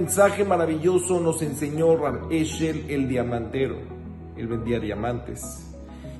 mensaje 0.00 0.46
maravilloso 0.46 1.20
nos 1.20 1.42
enseñó 1.42 1.94
Rab 1.94 2.32
Eshel 2.32 2.86
el 2.88 3.06
diamantero. 3.06 3.76
Él 4.34 4.46
vendía 4.46 4.80
diamantes. 4.80 5.66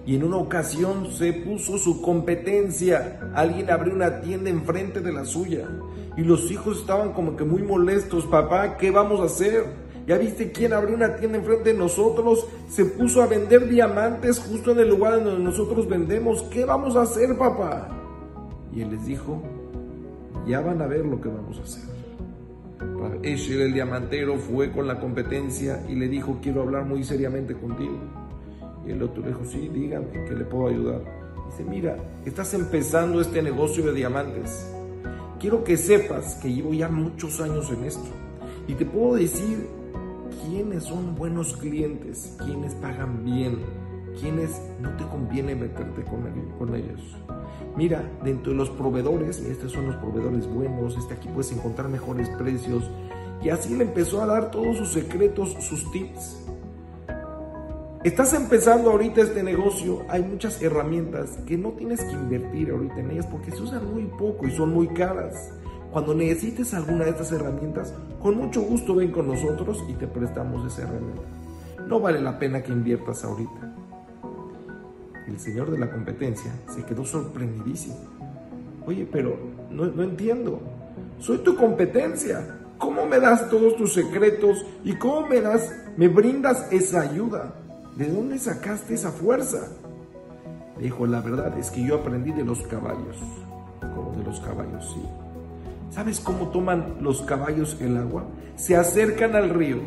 Y 0.05 0.17
en 0.17 0.25
una 0.25 0.37
ocasión 0.37 1.11
se 1.11 1.33
puso 1.33 1.79
su 1.79 2.03
competencia. 2.03 3.33
Alguien 3.35 3.71
abrió 3.71 3.95
una 3.95 4.21
tienda 4.21 4.51
enfrente 4.51 5.01
de 5.01 5.13
la 5.13 5.25
suya. 5.25 5.67
Y 6.15 6.25
los 6.25 6.51
hijos 6.51 6.81
estaban 6.81 7.15
como 7.15 7.37
que 7.37 7.45
muy 7.45 7.63
molestos. 7.63 8.27
Papá, 8.27 8.77
¿qué 8.77 8.91
vamos 8.91 9.19
a 9.21 9.25
hacer? 9.25 9.65
¿Ya 10.07 10.19
viste 10.19 10.53
quién 10.53 10.75
abrió 10.75 10.95
una 10.95 11.17
tienda 11.17 11.39
enfrente 11.39 11.73
de 11.73 11.79
nosotros? 11.79 12.47
Se 12.69 12.85
puso 12.85 13.23
a 13.23 13.29
vender 13.29 13.67
diamantes 13.67 14.41
justo 14.41 14.73
en 14.73 14.81
el 14.81 14.91
lugar 14.91 15.25
donde 15.25 15.43
nosotros 15.43 15.89
vendemos. 15.89 16.43
¿Qué 16.51 16.67
vamos 16.67 16.97
a 16.97 17.03
hacer, 17.03 17.35
papá? 17.39 17.89
Y 18.75 18.83
él 18.83 18.91
les 18.91 19.07
dijo, 19.07 19.43
ya 20.47 20.61
van 20.61 20.83
a 20.83 20.87
ver 20.87 21.07
lo 21.07 21.19
que 21.19 21.31
vamos 21.31 21.59
a 21.59 21.63
hacer. 21.63 22.00
Esher 23.23 23.61
el 23.61 23.75
diamantero 23.75 24.37
fue 24.37 24.73
con 24.73 24.87
la 24.87 24.99
competencia 24.99 25.85
y 25.89 25.95
le 25.95 26.09
dijo, 26.09 26.39
quiero 26.43 26.63
hablar 26.63 26.87
muy 26.87 27.05
seriamente 27.05 27.55
contigo. 27.55 27.99
Y 28.87 28.93
el 28.93 29.03
otro 29.03 29.23
le 29.23 29.29
dijo, 29.29 29.45
sí, 29.45 29.69
dígame, 29.69 30.25
que 30.27 30.35
le 30.35 30.45
puedo 30.45 30.69
ayudar. 30.69 31.03
Dice, 31.51 31.65
mira, 31.65 31.97
estás 32.25 32.55
empezando 32.55 33.21
este 33.21 33.43
negocio 33.43 33.85
de 33.85 33.93
diamantes. 33.93 34.67
Quiero 35.39 35.65
que 35.65 35.77
sepas 35.77 36.37
que 36.37 36.53
llevo 36.53 36.73
ya 36.73 36.89
muchos 36.89 37.41
años 37.41 37.71
en 37.71 37.85
esto. 37.85 38.09
Y 38.67 38.75
te 38.75 38.87
puedo 38.87 39.17
decir 39.17 39.67
quiénes 40.47 40.85
son 40.85 41.15
buenos 41.17 41.57
clientes, 41.57 42.37
quiénes 42.45 42.75
pagan 42.77 43.25
bien, 43.25 43.59
quiénes 44.19 44.61
no 44.81 44.97
te 44.97 45.05
conviene 45.05 45.55
meterte 45.55 46.03
con, 46.05 46.23
con 46.59 46.75
ellos. 46.75 47.17
Mira, 47.77 48.03
dentro 48.25 48.53
de 48.53 48.59
los 48.59 48.71
proveedores, 48.71 49.39
estos 49.41 49.73
son 49.73 49.87
los 49.87 49.97
proveedores 49.97 50.47
buenos, 50.47 50.97
este 50.97 51.15
aquí 51.15 51.29
puedes 51.29 51.53
encontrar 51.53 51.89
mejores 51.89 52.29
precios. 52.31 52.91
Y 53.43 53.49
así 53.49 53.75
le 53.75 53.85
empezó 53.85 54.23
a 54.23 54.27
dar 54.27 54.51
todos 54.51 54.77
sus 54.77 54.93
secretos, 54.93 55.57
sus 55.61 55.91
tips. 55.93 56.47
Estás 58.03 58.33
empezando 58.33 58.91
ahorita 58.91 59.21
este 59.21 59.43
negocio, 59.43 60.03
hay 60.09 60.23
muchas 60.23 60.61
herramientas 60.63 61.39
que 61.47 61.59
no 61.59 61.71
tienes 61.73 62.03
que 62.03 62.13
invertir 62.13 62.71
ahorita 62.71 62.99
en 62.99 63.11
ellas 63.11 63.27
porque 63.27 63.51
se 63.51 63.63
usan 63.63 63.93
muy 63.93 64.07
poco 64.07 64.47
y 64.47 64.51
son 64.51 64.73
muy 64.73 64.89
caras. 64.89 65.53
Cuando 65.91 66.15
necesites 66.15 66.73
alguna 66.73 67.05
de 67.05 67.11
estas 67.11 67.33
herramientas, 67.33 67.93
con 68.23 68.37
mucho 68.37 68.63
gusto 68.63 68.95
ven 68.95 69.11
con 69.11 69.27
nosotros 69.27 69.85
y 69.89 69.95
te 69.95 70.07
prestamos 70.07 70.67
esa 70.73 70.83
herramienta. 70.83 71.23
No 71.87 72.01
vale 72.01 72.21
la 72.21 72.39
pena 72.39 72.63
que 72.63 72.73
inviertas 72.73 73.25
ahorita. 73.25 73.75
El 75.31 75.39
señor 75.39 75.71
de 75.71 75.79
la 75.79 75.91
competencia 75.91 76.53
se 76.75 76.83
quedó 76.85 77.05
sorprendidísimo. 77.05 77.97
Oye, 78.85 79.09
pero 79.11 79.37
no, 79.71 80.03
entiendo. 80.03 80.61
Soy 81.21 81.39
tu 81.39 81.57
competencia. 81.57 82.59
¿Cómo 82.79 83.07
me 83.07 83.21
das 83.21 83.49
todos 83.49 83.77
tus 83.77 83.93
secretos 83.93 84.65
y 84.83 84.95
cómo 84.95 85.29
me 85.29 85.41
das, 85.41 85.73
me 85.97 86.09
brindas 86.09 86.67
esa 86.73 87.03
ayuda? 87.03 87.55
¿De 87.97 88.11
dónde 88.11 88.39
sacaste 88.39 88.95
esa 88.95 89.13
fuerza? 89.13 89.69
dijo, 90.81 91.07
la 91.07 91.21
verdad 91.21 91.59
es 91.59 91.71
que 91.71 91.85
yo 91.85 91.97
aprendí 91.97 92.33
de 92.33 92.43
los 92.43 92.63
caballos. 92.63 93.17
Como 93.81 94.17
de 94.17 94.25
los 94.25 94.41
caballos, 94.41 94.91
sí. 94.95 95.03
¿Sabes 95.91 96.21
cómo 96.21 96.49
toman 96.49 96.97
los 97.01 97.21
caballos 97.23 97.77
el 97.81 97.99
agua? 97.99 98.25
Se 98.57 98.77
acercan 98.77 99.37
al 99.37 99.51
río 99.51 99.79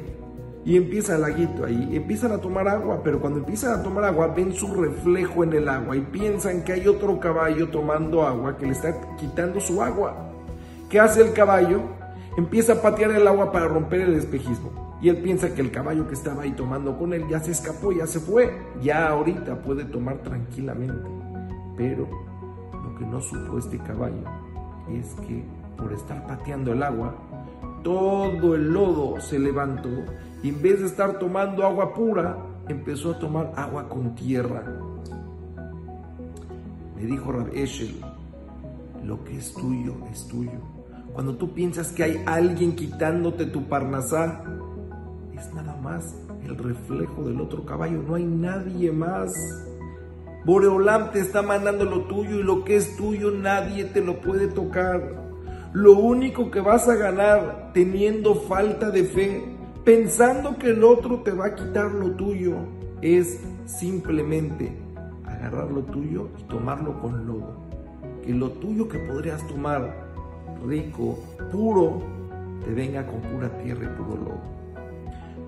y 0.65 0.77
empieza 0.77 1.15
el 1.15 1.21
laguito 1.21 1.65
ahí, 1.65 1.89
empiezan 1.93 2.31
a 2.31 2.37
tomar 2.37 2.67
agua, 2.69 3.01
pero 3.03 3.19
cuando 3.19 3.39
empiezan 3.39 3.79
a 3.79 3.83
tomar 3.83 4.05
agua 4.05 4.27
ven 4.27 4.53
su 4.53 4.73
reflejo 4.73 5.43
en 5.43 5.53
el 5.53 5.67
agua 5.67 5.97
y 5.97 6.01
piensan 6.01 6.63
que 6.63 6.73
hay 6.73 6.87
otro 6.87 7.19
caballo 7.19 7.67
tomando 7.69 8.25
agua 8.25 8.57
que 8.57 8.65
le 8.65 8.71
está 8.71 8.95
quitando 9.17 9.59
su 9.59 9.81
agua. 9.81 10.31
¿Qué 10.89 10.99
hace 10.99 11.21
el 11.21 11.33
caballo? 11.33 11.81
Empieza 12.37 12.73
a 12.73 12.81
patear 12.81 13.11
el 13.11 13.27
agua 13.27 13.51
para 13.51 13.67
romper 13.67 14.01
el 14.01 14.13
espejismo. 14.13 14.97
Y 15.01 15.09
él 15.09 15.17
piensa 15.17 15.53
que 15.53 15.59
el 15.59 15.69
caballo 15.69 16.07
que 16.07 16.13
estaba 16.13 16.43
ahí 16.43 16.51
tomando 16.51 16.97
con 16.97 17.13
él 17.13 17.25
ya 17.29 17.41
se 17.41 17.51
escapó, 17.51 17.91
ya 17.91 18.07
se 18.07 18.21
fue, 18.21 18.57
ya 18.81 19.09
ahorita 19.09 19.61
puede 19.61 19.83
tomar 19.83 20.19
tranquilamente. 20.19 21.09
Pero 21.75 22.07
lo 22.71 22.95
que 22.97 23.05
no 23.05 23.19
supo 23.21 23.57
este 23.57 23.79
caballo 23.79 24.23
es 24.89 25.13
que 25.27 25.43
por 25.77 25.91
estar 25.91 26.25
pateando 26.25 26.71
el 26.71 26.83
agua, 26.83 27.15
todo 27.83 28.55
el 28.55 28.73
lodo 28.73 29.19
se 29.19 29.37
levantó 29.37 29.89
y 30.41 30.49
en 30.49 30.61
vez 30.61 30.79
de 30.79 30.87
estar 30.87 31.19
tomando 31.19 31.65
agua 31.65 31.93
pura, 31.93 32.37
empezó 32.67 33.11
a 33.11 33.19
tomar 33.19 33.51
agua 33.55 33.87
con 33.87 34.15
tierra. 34.15 34.63
Me 36.95 37.05
dijo 37.05 37.31
Rab 37.31 37.53
Eshel, 37.53 37.99
lo 39.03 39.23
que 39.23 39.37
es 39.37 39.53
tuyo 39.53 39.95
es 40.11 40.27
tuyo. 40.27 40.59
Cuando 41.13 41.35
tú 41.35 41.53
piensas 41.53 41.91
que 41.91 42.03
hay 42.03 42.23
alguien 42.25 42.75
quitándote 42.75 43.45
tu 43.45 43.67
parnasá, 43.67 44.43
es 45.33 45.53
nada 45.53 45.75
más 45.77 46.15
el 46.43 46.57
reflejo 46.57 47.23
del 47.23 47.39
otro 47.39 47.65
caballo, 47.65 48.01
no 48.01 48.15
hay 48.15 48.25
nadie 48.25 48.91
más. 48.91 49.31
Boreolam 50.45 51.11
te 51.11 51.19
está 51.19 51.41
mandando 51.41 51.85
lo 51.85 52.01
tuyo 52.05 52.39
y 52.39 52.43
lo 52.43 52.65
que 52.65 52.75
es 52.75 52.97
tuyo 52.97 53.31
nadie 53.31 53.85
te 53.85 54.01
lo 54.01 54.19
puede 54.19 54.47
tocar. 54.47 55.32
Lo 55.73 55.93
único 55.93 56.51
que 56.51 56.61
vas 56.61 56.87
a 56.87 56.93
ganar 56.93 57.71
teniendo 57.73 58.35
falta 58.35 58.91
de 58.91 59.05
fe, 59.05 59.43
pensando 59.83 60.55
que 60.59 60.69
el 60.69 60.83
otro 60.83 61.23
te 61.23 61.31
va 61.31 61.47
a 61.47 61.55
quitar 61.55 61.91
lo 61.91 62.11
tuyo, 62.11 62.57
es 63.01 63.39
simplemente 63.65 64.71
agarrar 65.25 65.71
lo 65.71 65.81
tuyo 65.81 66.29
y 66.37 66.43
tomarlo 66.43 67.01
con 67.01 67.25
lodo. 67.25 67.55
Que 68.23 68.35
lo 68.35 68.51
tuyo 68.51 68.87
que 68.87 68.99
podrías 68.99 69.45
tomar 69.47 70.11
rico, 70.63 71.17
puro, 71.51 72.03
te 72.63 72.71
venga 72.71 73.07
con 73.07 73.21
pura 73.21 73.49
tierra 73.63 73.85
y 73.85 73.97
puro 73.97 74.15
lodo. 74.15 74.41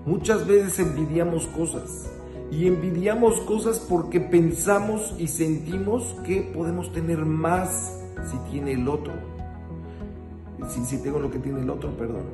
Muchas 0.06 0.44
veces 0.44 0.80
envidiamos 0.80 1.46
cosas 1.46 2.10
y 2.50 2.66
envidiamos 2.66 3.40
cosas 3.42 3.78
porque 3.78 4.18
pensamos 4.18 5.14
y 5.18 5.28
sentimos 5.28 6.16
que 6.26 6.40
podemos 6.52 6.92
tener 6.92 7.24
más 7.24 8.02
si 8.28 8.36
tiene 8.50 8.72
el 8.72 8.88
otro. 8.88 9.35
Si, 10.68 10.84
si 10.84 11.02
tengo 11.02 11.18
lo 11.18 11.30
que 11.30 11.38
tiene 11.38 11.60
el 11.60 11.70
otro, 11.70 11.90
perdón. 11.96 12.24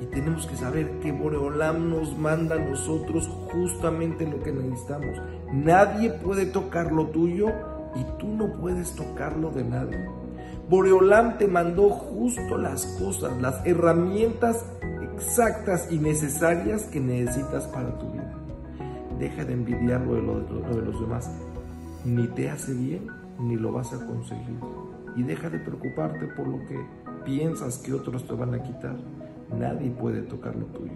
Y 0.00 0.06
tenemos 0.06 0.46
que 0.46 0.56
saber 0.56 0.98
que 1.00 1.12
Boreolam 1.12 1.90
nos 1.90 2.18
manda 2.18 2.56
a 2.56 2.58
nosotros 2.58 3.28
justamente 3.52 4.26
lo 4.26 4.42
que 4.42 4.52
necesitamos. 4.52 5.20
Nadie 5.52 6.10
puede 6.10 6.46
tocar 6.46 6.90
lo 6.90 7.06
tuyo 7.06 7.48
y 7.94 8.04
tú 8.18 8.26
no 8.26 8.52
puedes 8.52 8.96
tocarlo 8.96 9.50
de 9.50 9.64
nadie. 9.64 9.98
Boreolam 10.68 11.38
te 11.38 11.46
mandó 11.46 11.90
justo 11.90 12.58
las 12.58 12.86
cosas, 12.98 13.40
las 13.40 13.64
herramientas 13.64 14.64
exactas 15.14 15.86
y 15.90 15.98
necesarias 15.98 16.84
que 16.84 16.98
necesitas 16.98 17.66
para 17.68 17.96
tu 17.98 18.10
vida. 18.10 18.34
Deja 19.18 19.44
de 19.44 19.52
envidiar 19.52 20.00
lo 20.00 20.14
de, 20.14 20.22
lo, 20.22 20.40
lo 20.40 20.76
de 20.76 20.82
los 20.82 21.00
demás. 21.00 21.30
Ni 22.04 22.26
te 22.28 22.50
hace 22.50 22.72
bien, 22.72 23.06
ni 23.38 23.56
lo 23.56 23.72
vas 23.72 23.92
a 23.92 24.06
conseguir. 24.06 24.58
Y 25.16 25.22
deja 25.22 25.50
de 25.50 25.58
preocuparte 25.58 26.26
por 26.28 26.46
lo 26.46 26.58
que 26.66 26.80
piensas 27.24 27.78
que 27.78 27.92
otros 27.92 28.26
te 28.26 28.34
van 28.34 28.54
a 28.54 28.62
quitar. 28.62 28.96
Nadie 29.58 29.90
puede 29.90 30.22
tocar 30.22 30.56
lo 30.56 30.66
tuyo. 30.66 30.92